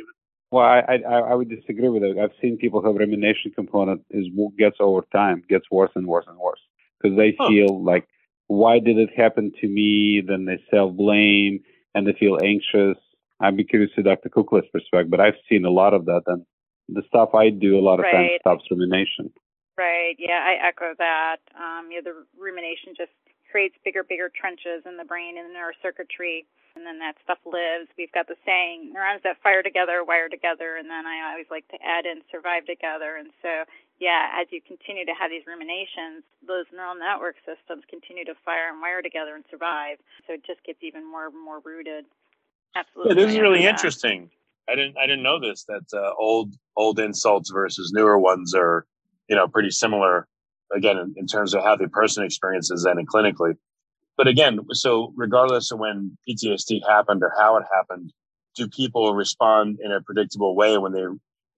[0.53, 2.19] Well, I, I I would disagree with it.
[2.19, 4.27] I've seen people have rumination component is
[4.59, 6.61] gets over time, gets worse and worse and worse
[7.01, 7.49] because they huh.
[7.49, 8.07] feel like,
[8.49, 10.23] why did it happen to me?
[10.27, 11.61] Then they self blame
[11.95, 12.97] and they feel anxious
[13.41, 14.29] I'd be curious to Dr.
[14.29, 16.45] Kukla's perspective, but I've seen a lot of that, and
[16.89, 18.13] the stuff I do a lot of right.
[18.13, 19.33] times stops rumination.
[19.79, 20.17] Right.
[20.19, 21.41] Yeah, I echo that.
[21.57, 23.17] Um, yeah, the rumination just
[23.51, 26.45] creates bigger, bigger trenches in the brain and the neurocircuitry,
[26.77, 27.89] and then that stuff lives.
[27.97, 31.67] We've got the saying, neurons that fire together wire together, and then I always like
[31.73, 33.17] to add in survive together.
[33.17, 33.65] And so,
[33.99, 38.69] yeah, as you continue to have these ruminations, those neural network systems continue to fire
[38.69, 39.99] and wire together and survive.
[40.29, 42.05] So it just gets even more and more rooted.
[42.75, 43.11] Absolutely.
[43.15, 44.31] Yeah, this is really interesting.
[44.69, 48.87] I didn't I didn't know this that uh, old old insults versus newer ones are
[49.29, 50.29] you know pretty similar
[50.75, 53.55] again in, in terms of how the person experiences and clinically.
[54.17, 58.13] But again, so regardless of when PTSD happened or how it happened,
[58.55, 61.01] do people respond in a predictable way when they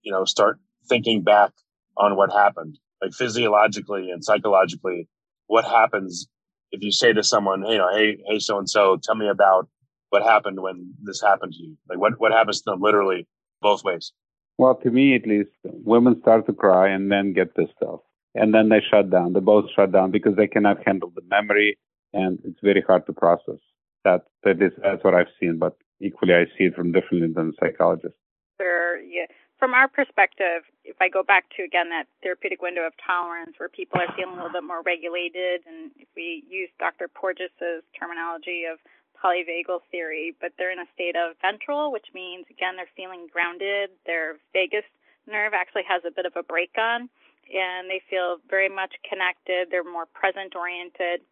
[0.03, 1.51] you know start thinking back
[1.97, 2.79] on what happened?
[3.03, 5.09] like physiologically and psychologically,
[5.49, 6.29] what happens
[6.71, 9.29] if you say to someone, hey, you know, hey, hey, so and so, tell me
[9.29, 9.69] about
[10.13, 11.77] what happened when this happened to you?
[11.89, 13.27] Like, what what happens to them literally
[13.63, 14.13] both ways?
[14.59, 18.01] Well, to me at least, women start to cry and then get pissed off,
[18.35, 19.33] and then they shut down.
[19.33, 21.79] They both shut down because they cannot handle the memory,
[22.13, 23.61] and it's very hard to process.
[24.05, 27.55] That that is that's what I've seen, but equally I see it from differently than
[27.59, 28.19] psychologists.
[28.61, 29.27] Sure, yeah
[29.63, 33.69] from our perspective, if I go back to again that therapeutic window of tolerance where
[33.71, 37.07] people are feeling a little bit more regulated, and if we use Dr.
[37.07, 38.83] Porges's terminology of
[39.23, 43.91] polyvagal theory, but they're in a state of ventral, which means again they're feeling grounded.
[44.07, 44.85] Their vagus
[45.27, 47.09] nerve actually has a bit of a break on,
[47.53, 49.69] and they feel very much connected.
[49.71, 51.23] They're more present oriented,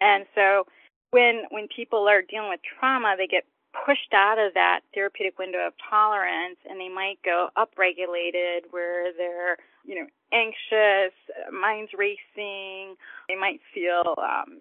[0.00, 0.66] and so
[1.10, 3.44] when when people are dealing with trauma, they get
[3.84, 9.56] pushed out of that therapeutic window of tolerance and they might go upregulated where they're
[9.84, 11.12] you know anxious
[11.52, 12.94] minds racing
[13.28, 14.60] they might feel um,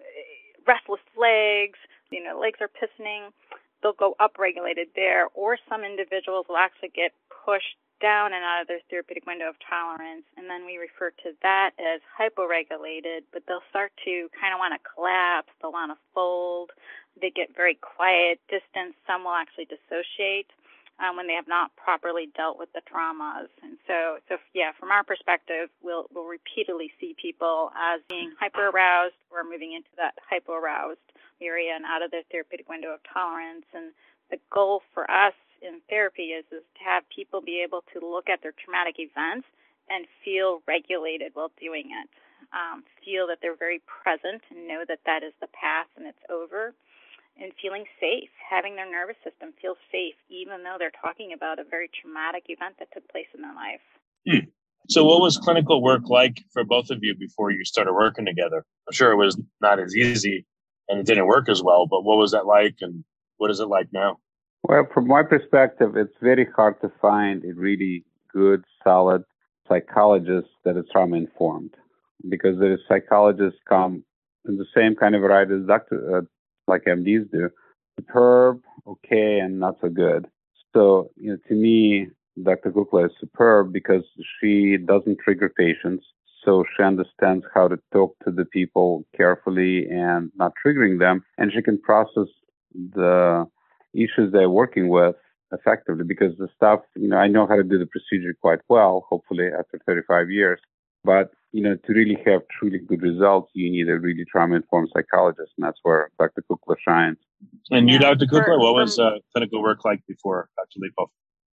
[0.68, 1.78] restless legs
[2.14, 3.30] you know legs are pissoning
[3.82, 7.12] they'll go upregulated there or some individuals will actually get
[7.46, 10.28] pushed down and out of their therapeutic window of tolerance.
[10.36, 14.76] And then we refer to that as hyporegulated, but they'll start to kind of want
[14.76, 16.76] to collapse, they'll want to fold,
[17.16, 19.00] they get very quiet, distant.
[19.08, 20.52] Some will actually dissociate.
[21.04, 24.90] Um, when they have not properly dealt with the traumas, and so, so yeah, from
[24.90, 30.16] our perspective, we'll we'll repeatedly see people as being hyper aroused or moving into that
[30.30, 31.04] hypo aroused
[31.42, 33.66] area and out of their therapeutic window of tolerance.
[33.74, 33.92] And
[34.32, 38.30] the goal for us in therapy is, is to have people be able to look
[38.30, 39.48] at their traumatic events
[39.90, 42.08] and feel regulated while doing it.
[42.54, 46.24] Um, feel that they're very present and know that that is the path and it's
[46.30, 46.74] over.
[47.42, 51.64] And feeling safe, having their nervous system feel safe, even though they're talking about a
[51.64, 53.82] very traumatic event that took place in their life.
[54.30, 54.50] Hmm.
[54.90, 58.66] So, what was clinical work like for both of you before you started working together?
[58.88, 60.46] I'm sure it was not as easy
[60.90, 63.04] and it didn't work as well, but what was that like and
[63.38, 64.20] what is it like now?
[64.64, 69.24] Well, from my perspective, it's very hard to find a really good, solid
[69.68, 71.74] psychologist that is trauma informed
[72.30, 74.04] because the psychologists come
[74.48, 76.22] in the same kind of variety as doctor, uh,
[76.68, 77.50] like MDs do,
[78.00, 80.28] superb, okay, and not so good.
[80.74, 82.08] So, you know, to me,
[82.42, 82.72] Dr.
[82.72, 84.04] Kukla is superb because
[84.40, 86.06] she doesn't trigger patients.
[86.44, 91.24] So she understands how to talk to the people carefully and not triggering them.
[91.38, 92.28] And she can process
[92.74, 93.48] the
[93.94, 95.16] issues they're working with
[95.52, 99.06] effectively because the stuff, you know, I know how to do the procedure quite well,
[99.08, 100.60] hopefully after 35 years.
[101.04, 104.90] But, you know, to really have truly good results, you need a really trauma informed
[104.94, 105.52] psychologist.
[105.58, 106.44] And that's where Dr.
[106.50, 107.18] Kukla shines.
[107.72, 108.26] And you, Dr.
[108.26, 110.80] Kukla, what was uh, clinical work like before Dr.
[110.80, 111.08] Lipov?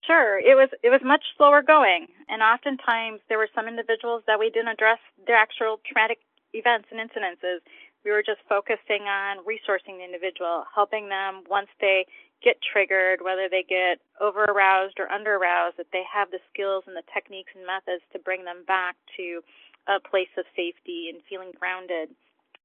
[0.07, 4.39] Sure, it was it was much slower going, and oftentimes there were some individuals that
[4.41, 6.19] we didn't address their actual traumatic
[6.55, 7.61] events and incidences.
[8.05, 12.07] We were just focusing on resourcing the individual, helping them once they
[12.43, 16.85] get triggered, whether they get over aroused or under aroused, that they have the skills
[16.87, 19.43] and the techniques and methods to bring them back to
[19.89, 22.11] a place of safety and feeling grounded.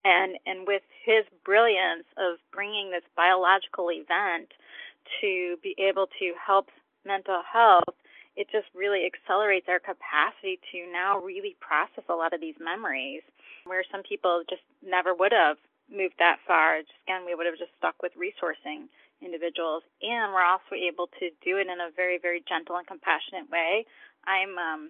[0.04, 4.54] And and with his brilliance of bringing this biological event
[5.22, 6.70] to be able to help
[7.06, 7.96] mental health,
[8.36, 13.24] it just really accelerates our capacity to now really process a lot of these memories
[13.66, 15.58] where some people just never would have
[15.90, 16.82] moved that far.
[16.82, 18.86] Just again, we would have just stuck with resourcing
[19.22, 23.50] individuals, and we're also able to do it in a very, very gentle and compassionate
[23.50, 23.86] way.
[24.28, 24.82] I'm, um,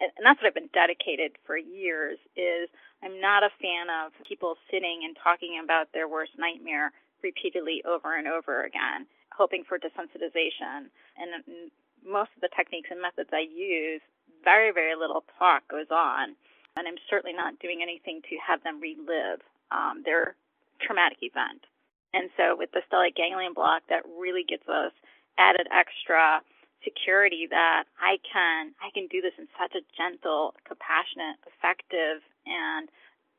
[0.00, 2.18] and that's what I've been dedicated for years.
[2.36, 2.68] Is
[3.02, 8.16] I'm not a fan of people sitting and talking about their worst nightmare repeatedly over
[8.16, 10.88] and over again, hoping for desensitization.
[11.20, 11.70] And
[12.04, 14.00] most of the techniques and methods I use,
[14.44, 16.36] very, very little talk goes on.
[16.76, 19.40] And I'm certainly not doing anything to have them relive
[19.70, 20.34] um, their
[20.80, 21.66] traumatic event.
[22.12, 24.92] And so with the stellate ganglion block, that really gives us
[25.38, 26.42] added extra
[26.82, 32.88] security that I can I can do this in such a gentle, compassionate, effective, and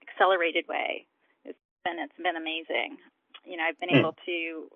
[0.06, 1.06] accelerated way.
[1.44, 2.98] It's been it's been amazing.
[3.44, 4.00] You know, I've been mm.
[4.00, 4.70] able to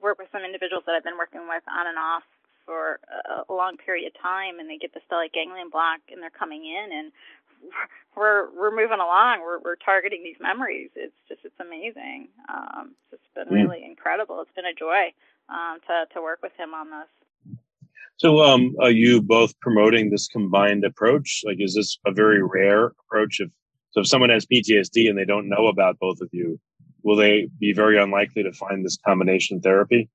[0.00, 2.24] work with some individuals that I've been working with on and off
[2.64, 2.98] for
[3.46, 6.66] a long period of time, and they get the stellate ganglion block, and they're coming
[6.66, 7.12] in, and
[8.16, 9.40] we're we're moving along.
[9.40, 10.90] We're we're targeting these memories.
[10.96, 12.28] It's just it's amazing.
[12.48, 13.62] Um, it's been mm.
[13.62, 14.40] really incredible.
[14.40, 15.12] It's been a joy
[15.48, 17.08] um, to to work with him on this.
[18.18, 21.42] So, um, are you both promoting this combined approach?
[21.44, 23.40] Like, is this a very rare approach?
[23.40, 23.50] If
[23.90, 26.58] so, if someone has PTSD and they don't know about both of you,
[27.02, 30.08] will they be very unlikely to find this combination therapy?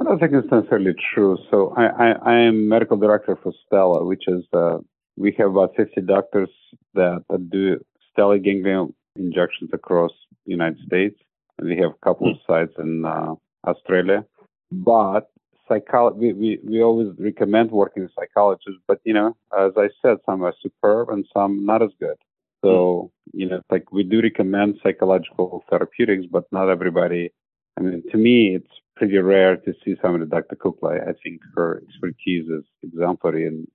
[0.00, 1.38] I don't think it's necessarily true.
[1.48, 4.78] So, I, I, I am medical director for Stella, which is uh,
[5.18, 6.50] we have about 50 doctors
[6.94, 7.78] that, do
[8.16, 10.12] stellate ganglion injections across
[10.46, 11.18] the United States.
[11.60, 13.34] We have a couple of sites in uh,
[13.66, 14.24] Australia,
[14.70, 15.30] but
[15.68, 20.18] psycholo- we, we, we always recommend working with psychologists, but you know, as I said,
[20.24, 22.16] some are superb and some not as good.
[22.64, 27.30] So, you know, it's like we do recommend psychological therapeutics, but not everybody.
[27.76, 30.56] I mean, to me, it's pretty rare to see somebody Dr.
[30.56, 31.08] Kukla.
[31.08, 33.68] I think her expertise is exemplary in,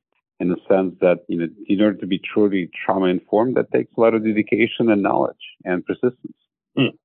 [0.43, 3.91] in the sense that, you know, in order to be truly trauma informed, that takes
[3.97, 6.37] a lot of dedication and knowledge and persistence.
[6.77, 6.95] Hmm.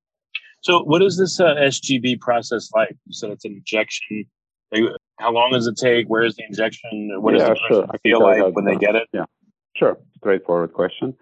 [0.62, 2.96] So, what is this uh, SGB process like?
[3.07, 4.24] You said it's an injection.
[5.20, 6.09] How long does it take?
[6.09, 7.11] Where is the injection?
[7.22, 7.87] What does yeah, the sure.
[8.03, 9.09] feel like when they get it?
[9.12, 9.27] Yeah,
[9.77, 9.98] sure.
[10.16, 11.14] Straightforward question.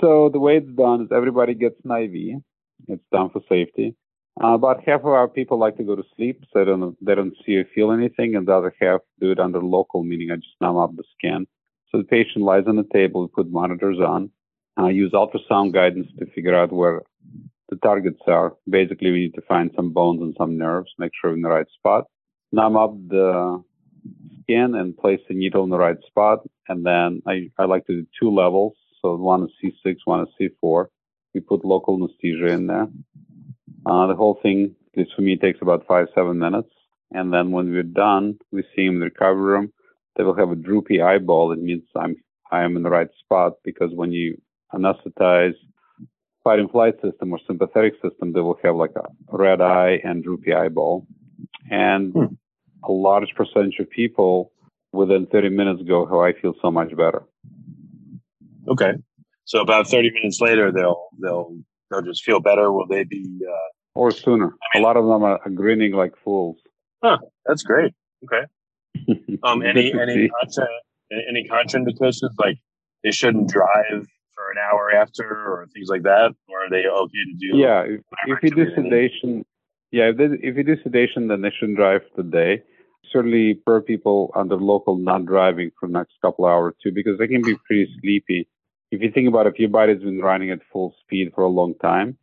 [0.00, 2.42] So the way it's done is everybody gets an IV.
[2.88, 3.96] It's done for safety.
[4.42, 7.14] Uh, about half of our people like to go to sleep, so they don't they
[7.14, 10.36] don't see or feel anything, and the other half do it under local, meaning I
[10.36, 11.46] just numb up the skin.
[11.90, 14.30] So the patient lies on the table, we put monitors on,
[14.78, 17.02] uh, use ultrasound guidance to figure out where
[17.70, 18.54] the targets are.
[18.68, 21.48] Basically, we need to find some bones and some nerves, make sure we're in the
[21.48, 22.04] right spot,
[22.52, 23.62] numb up the
[24.42, 26.40] skin and place the needle in the right spot.
[26.68, 28.74] And then I, I like to do two levels.
[29.00, 30.86] So one is C6, one is C4.
[31.34, 32.88] We put local anesthesia in there.
[33.86, 36.70] Uh, the whole thing, at least for me, takes about five, seven minutes.
[37.12, 39.72] And then when we're done, we see them in the recovery room.
[40.16, 41.52] They will have a droopy eyeball.
[41.52, 42.16] It means I'm
[42.50, 44.40] I am in the right spot because when you
[44.72, 45.54] anesthetize
[46.42, 50.22] fight and flight system or sympathetic system, they will have like a red eye and
[50.22, 51.06] droopy eyeball.
[51.70, 52.34] And hmm.
[52.84, 54.52] a large percentage of people
[54.92, 57.22] within 30 minutes go, "Oh, I feel so much better."
[58.68, 58.94] Okay.
[59.44, 61.56] So about 30 minutes later, they'll they'll
[61.90, 62.72] they'll just feel better.
[62.72, 63.38] Will they be?
[63.48, 64.46] Uh, or sooner.
[64.46, 66.56] I mean, a lot of them are grinning like fools.
[67.02, 67.18] Huh.
[67.44, 67.92] That's great.
[68.24, 68.46] Okay.
[69.42, 69.62] Um.
[69.62, 70.66] any any contra,
[71.12, 72.56] any contraindications like
[73.04, 77.24] they shouldn't drive for an hour after or things like that, or are they okay
[77.30, 77.58] to do?
[77.58, 77.82] Yeah.
[77.82, 79.44] If, if you do sedation,
[79.92, 80.08] yeah.
[80.10, 82.62] If, they, if you do sedation, then they shouldn't drive the day
[83.12, 87.28] certainly per people under local not driving for the next couple hours too, because they
[87.28, 88.48] can be pretty sleepy
[88.90, 91.48] if you think about it, if your body's been running at full speed for a
[91.48, 92.16] long time,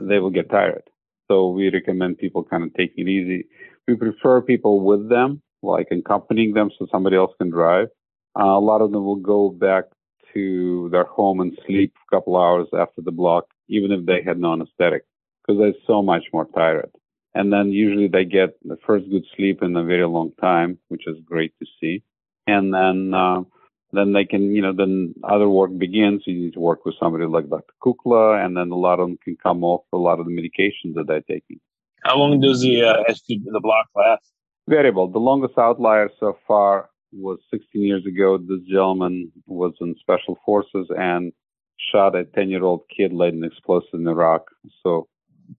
[0.00, 0.82] they will get tired.
[1.28, 3.46] So we recommend people kind of taking it easy.
[3.88, 7.88] We prefer people with them, like accompanying them so somebody else can drive.
[8.38, 9.84] Uh, a lot of them will go back
[10.34, 14.38] to their home and sleep a couple hours after the block, even if they had
[14.38, 15.04] no anesthetic,
[15.46, 16.90] because they're so much more tired.
[17.34, 21.06] And then usually they get the first good sleep in a very long time, which
[21.06, 22.02] is great to see.
[22.46, 23.42] And then, uh,
[23.92, 26.22] then they can, you know, then other work begins.
[26.26, 27.74] You need to work with somebody like Dr.
[27.84, 30.94] Kukla, and then a lot of them can come off a lot of the medications
[30.94, 31.60] that they're taking.
[32.04, 34.32] How long does the uh, the block last?
[34.68, 35.08] Variable.
[35.08, 38.38] The longest outlier so far was 16 years ago.
[38.38, 41.32] This gentleman was in special forces and
[41.92, 44.46] shot a 10 year old kid led an explosive in Iraq.
[44.82, 45.08] So,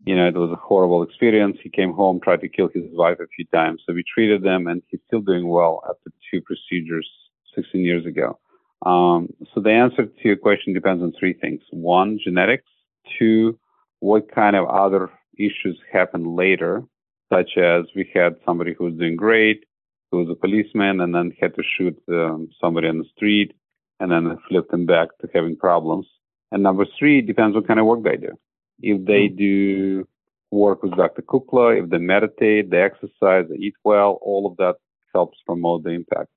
[0.06, 1.58] you know, it was a horrible experience.
[1.62, 3.84] He came home, tried to kill his wife a few times.
[3.86, 7.10] So we treated them, and he's still doing well after two procedures
[7.56, 8.40] 16 years ago.
[8.86, 11.62] Um, so the answer to your question depends on three things.
[11.72, 12.70] One, genetics.
[13.18, 13.58] Two,
[14.00, 16.84] what kind of other issues happen later,
[17.32, 19.64] such as we had somebody who was doing great,
[20.12, 23.54] who was a policeman, and then had to shoot um, somebody on the street,
[24.00, 26.06] and then flipped them back to having problems.
[26.52, 28.38] And number three depends what kind of work they do.
[28.80, 29.36] If they hmm.
[29.36, 30.08] do
[30.52, 31.22] work with Dr.
[31.22, 34.76] Kukla, if they meditate, they exercise, they eat well, all of that
[35.14, 36.30] helps promote the impact.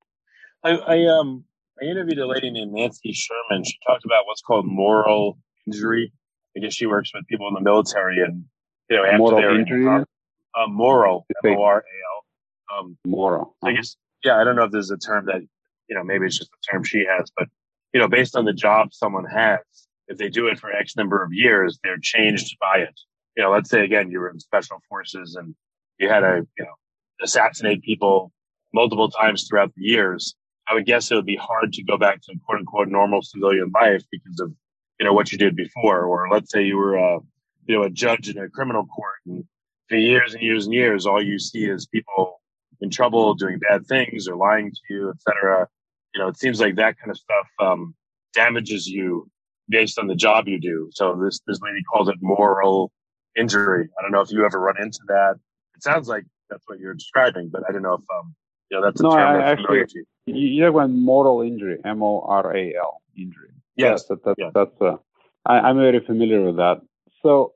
[0.66, 1.44] I, I um
[1.80, 3.64] I interviewed a lady named Nancy Sherman.
[3.64, 6.12] She talked about what's called moral injury.
[6.56, 8.44] I guess she works with people in the military, and
[8.90, 9.86] you know, after moral injury.
[9.86, 12.78] Uh, moral, M O R A L.
[12.78, 13.54] Um, moral.
[13.62, 14.38] I guess, yeah.
[14.38, 15.42] I don't know if there's a term that
[15.88, 16.02] you know.
[16.02, 17.46] Maybe it's just a term she has, but
[17.92, 19.60] you know, based on the job someone has,
[20.08, 22.98] if they do it for X number of years, they're changed by it.
[23.36, 25.54] You know, let's say again, you were in special forces and
[26.00, 26.74] you had to, you know,
[27.22, 28.32] assassinate people
[28.74, 30.34] multiple times throughout the years
[30.68, 33.70] I would guess it would be hard to go back to quote unquote normal civilian
[33.74, 34.52] life because of
[34.98, 36.04] you know what you did before.
[36.04, 37.18] Or let's say you were a
[37.66, 39.44] you know a judge in a criminal court, and
[39.88, 42.40] for years and years and years, all you see is people
[42.80, 45.66] in trouble doing bad things or lying to you, etc.
[46.14, 47.94] You know, it seems like that kind of stuff um,
[48.34, 49.30] damages you
[49.68, 50.90] based on the job you do.
[50.92, 52.90] So this this lady calls it moral
[53.38, 53.88] injury.
[53.98, 55.34] I don't know if you ever run into that.
[55.76, 58.34] It sounds like that's what you're describing, but I don't know if um,
[58.70, 60.15] you know that's a no, term I, that's familiar actually, to you.
[60.26, 63.50] You have a moral injury, M O R A L injury.
[63.76, 64.50] Yes, that, that, yes.
[64.54, 64.80] that's.
[64.80, 64.96] Uh,
[65.44, 66.80] I, am very familiar with that.
[67.22, 67.52] So,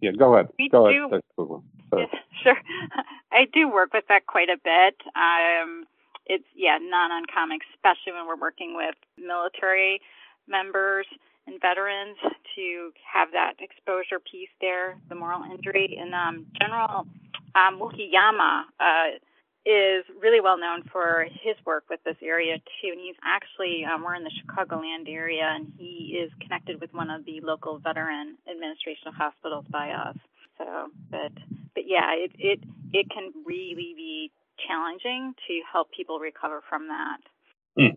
[0.00, 0.48] yeah, go ahead.
[0.58, 2.08] We go do, ahead.
[2.42, 2.56] sure.
[3.32, 5.00] I do work with that quite a bit.
[5.16, 5.86] Um,
[6.26, 10.00] it's yeah not uncommon, especially when we're working with military
[10.46, 11.06] members
[11.46, 12.16] and veterans
[12.54, 15.98] to have that exposure piece there, the moral injury.
[16.00, 17.06] And um, General
[17.56, 19.18] um, Mukiyama uh,
[19.64, 22.90] is really well known for his work with this area too.
[22.90, 27.10] And he's actually um, we're in the Chicagoland area, and he is connected with one
[27.10, 30.16] of the local veteran administration hospitals by us.
[30.58, 30.64] So,
[31.10, 31.32] but
[31.74, 32.60] but yeah, it it
[32.92, 34.32] it can really be
[34.66, 37.20] challenging to help people recover from that.
[37.78, 37.94] Hmm.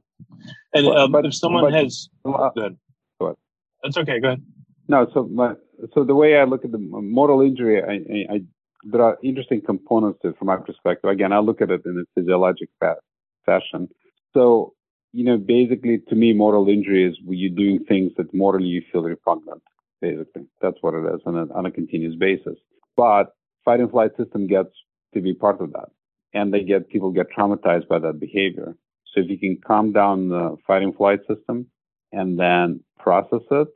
[0.74, 2.78] And um, but, if someone but, has, uh, good.
[3.20, 3.38] Go ahead.
[3.84, 4.20] That's okay.
[4.20, 4.44] Go ahead.
[4.88, 5.54] No, so my,
[5.94, 8.42] so the way I look at the mortal injury, I, I, I
[8.86, 11.10] there are interesting components to it from my perspective.
[11.10, 12.98] Again, I look at it in a physiologic fa-
[13.46, 13.90] fashion.
[14.34, 14.74] So,
[15.12, 19.02] you know, basically to me, mortal injury is you're doing things that morally you feel
[19.02, 19.64] repugnant.
[20.02, 22.58] Basically, that's what it is on a, on a continuous basis.
[22.96, 23.34] But
[23.64, 24.70] fight and flight system gets
[25.14, 25.90] to be part of that,
[26.34, 28.76] and they get people get traumatized by that behavior.
[29.14, 31.68] So if you can calm down the fight and flight system
[32.12, 33.68] and then process it,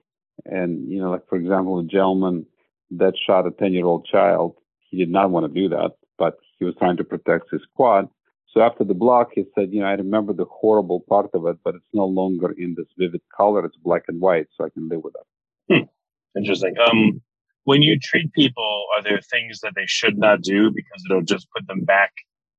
[0.45, 2.45] and you know, like for example, a gentleman
[2.91, 4.55] that shot a 10 year old child
[4.89, 8.09] he did not want to do that, but he was trying to protect his quad.
[8.51, 11.57] So after the block, he said, you know, I remember the horrible part of it,
[11.63, 13.63] but it's no longer in this vivid color.
[13.65, 15.73] It's black and white, so I can live with it.
[15.73, 16.37] Hmm.
[16.37, 16.75] Interesting.
[16.79, 17.21] Um,
[17.65, 21.47] when you treat people, are there things that they should not do because it'll just
[21.55, 22.11] put them back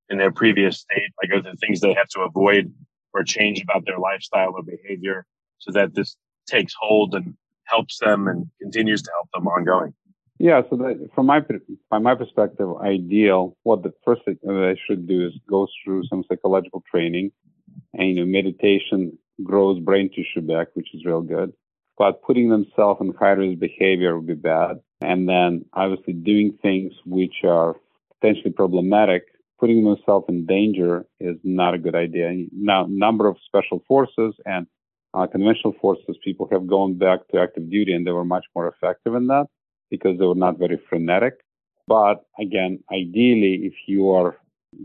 [0.09, 1.11] in their previous state?
[1.21, 2.73] Like, are there things they have to avoid
[3.13, 5.27] or change about their lifestyle or behavior
[5.59, 6.17] so that this
[6.47, 9.93] takes hold and helps them and continues to help them ongoing?
[10.41, 11.41] Yeah, so that, from my
[11.91, 13.59] from my perspective, ideal.
[13.65, 17.31] What the first thing that I should do is go through some psychological training,
[17.93, 21.53] and you know, meditation grows brain tissue back, which is real good.
[21.99, 26.95] But putting themselves in high risk behavior would be bad, and then obviously doing things
[27.05, 27.77] which are
[28.19, 29.25] potentially problematic,
[29.59, 32.47] putting themselves in danger is not a good idea.
[32.51, 34.67] Now, number of special forces and
[35.13, 38.69] uh, conventional forces, people have gone back to active duty, and they were much more
[38.69, 39.45] effective in that
[39.91, 41.35] because they were not very frenetic.
[41.87, 44.37] But again, ideally, if you are,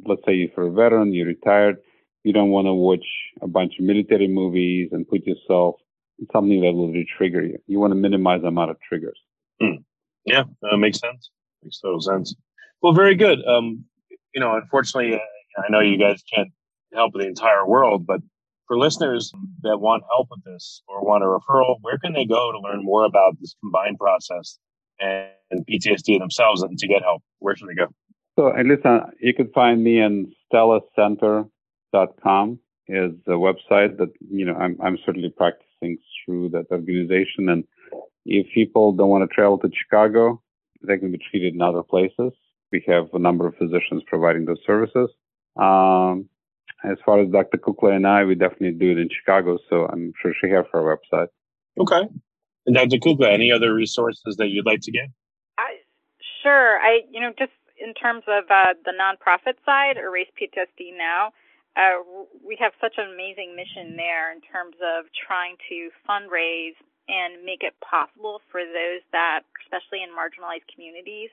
[0.06, 1.78] let's say if you're a veteran, you're retired,
[2.24, 3.06] you don't want to watch
[3.42, 5.76] a bunch of military movies and put yourself
[6.18, 7.60] in something that will re-trigger you.
[7.68, 9.20] You want to minimize the amount of triggers.
[9.62, 9.84] Hmm.
[10.26, 11.30] Yeah, that makes sense.
[11.62, 12.34] Makes total sense.
[12.82, 13.40] Well, very good.
[13.46, 13.86] Um,
[14.34, 16.50] you know, unfortunately, uh, I know you guys can't
[16.94, 18.22] help the entire world, but
[18.68, 19.32] for listeners
[19.62, 22.84] that want help with this or want a referral, where can they go to learn
[22.84, 24.58] more about this combined process
[25.00, 25.32] and,
[25.70, 27.24] PTSD themselves and to get help?
[27.40, 27.88] Where should they go?
[28.38, 34.78] So, listen, you can find me on stellacenter.com is the website that, you know, I'm,
[34.84, 37.50] I'm certainly practicing through that organization.
[37.50, 37.64] And
[38.26, 40.42] if people don't want to travel to Chicago,
[40.86, 42.34] they can be treated in other places.
[42.72, 45.10] We have a number of physicians providing those services.
[45.56, 46.28] Um,
[46.84, 47.58] as far as Dr.
[47.58, 50.82] Kukla and I, we definitely do it in Chicago, so I'm sure she has her
[50.82, 51.28] website.
[51.80, 52.08] Okay.
[52.66, 52.98] And Dr.
[52.98, 55.10] Kukla, any other resources that you'd like to give?
[55.58, 55.78] I,
[56.42, 56.80] sure.
[56.80, 61.32] I, you know, just in terms of uh, the nonprofit side, Erase PTSD Now,
[61.76, 62.02] uh,
[62.40, 67.62] we have such an amazing mission there in terms of trying to fundraise and make
[67.62, 71.30] it possible for those that, especially in marginalized communities,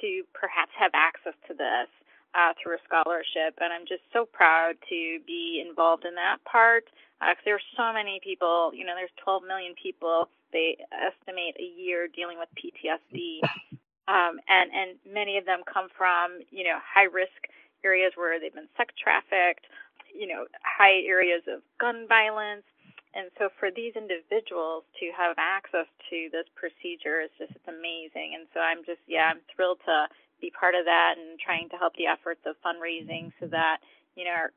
[0.00, 1.88] to perhaps have access to this
[2.36, 3.58] uh, through a scholarship.
[3.58, 6.84] And I'm just so proud to be involved in that part
[7.22, 8.72] uh, there are so many people.
[8.74, 13.40] You know, there's 12 million people they estimate a year dealing with PTSD,
[14.10, 17.48] um, and and many of them come from you know high risk
[17.84, 19.64] areas where they've been sex trafficked,
[20.12, 22.66] you know high areas of gun violence,
[23.14, 28.34] and so for these individuals to have access to this procedure is just it's amazing.
[28.36, 30.10] And so I'm just yeah I'm thrilled to
[30.42, 33.78] be part of that and trying to help the efforts of fundraising so that
[34.16, 34.50] you know our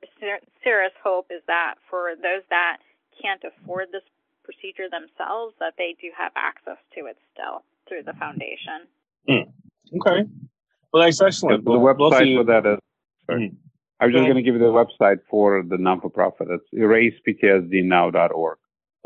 [0.63, 2.77] serious hope is that for those that
[3.21, 4.03] can't afford this
[4.43, 8.85] procedure themselves that they do have access to it still through the foundation.
[9.27, 9.45] Mm.
[9.99, 10.29] Okay.
[10.93, 11.65] Well, that's excellent.
[11.65, 12.79] The, the website for that is.
[13.29, 13.55] Mm.
[13.99, 16.47] I was just going to give you the website for the non-for-profit.
[16.51, 18.57] It's eraseptsdnow.org.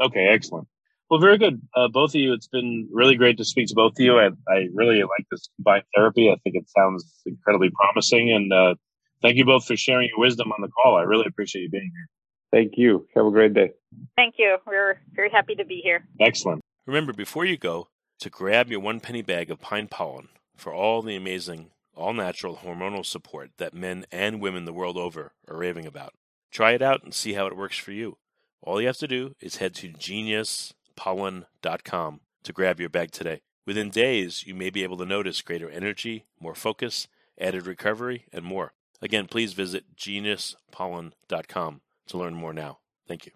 [0.02, 0.68] Okay, excellent.
[1.10, 1.62] Well, very good.
[1.76, 4.18] Uh, both of you, it's been really great to speak to both of you.
[4.18, 6.30] I, I really like this combined therapy.
[6.30, 8.32] I think it sounds incredibly promising.
[8.32, 8.76] And uh,
[9.22, 10.96] thank you both for sharing your wisdom on the call.
[10.96, 12.08] I really appreciate you being here.
[12.52, 13.08] Thank you.
[13.16, 13.72] Have a great day.
[14.16, 14.58] Thank you.
[14.66, 16.06] We're very happy to be here.
[16.20, 16.62] Excellent.
[16.86, 17.90] Remember, before you go,
[18.20, 22.58] to grab your one penny bag of pine pollen for all the amazing, all natural
[22.58, 26.14] hormonal support that men and women the world over are raving about.
[26.52, 28.18] Try it out and see how it works for you.
[28.62, 33.42] All you have to do is head to geniuspollen.com to grab your bag today.
[33.66, 37.08] Within days, you may be able to notice greater energy, more focus,
[37.40, 38.74] added recovery, and more.
[39.02, 42.80] Again, please visit geniuspollen.com to learn more now.
[43.08, 43.32] Thank you.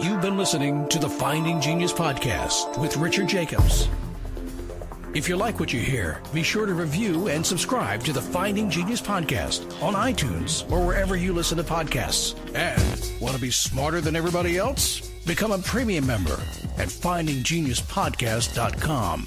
[0.00, 3.88] You've been listening to the Finding Genius podcast with Richard Jacobs.
[5.14, 8.68] If you like what you hear, be sure to review and subscribe to the Finding
[8.68, 12.34] Genius podcast on iTunes or wherever you listen to podcasts.
[12.56, 15.08] And want to be smarter than everybody else?
[15.24, 16.40] Become a premium member
[16.76, 19.26] at findinggeniuspodcast.com.